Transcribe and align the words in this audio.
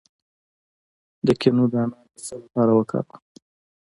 د 1.25 1.27
کینو 1.41 1.65
دانه 1.73 1.97
د 2.11 2.15
څه 2.25 2.35
لپاره 2.43 2.71
وکاروم؟ 2.73 3.21